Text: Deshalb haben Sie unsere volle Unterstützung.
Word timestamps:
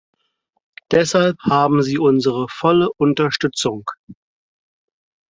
Deshalb 0.89 1.37
haben 1.41 1.83
Sie 1.83 1.99
unsere 1.99 2.47
volle 2.49 2.91
Unterstützung. 2.93 3.85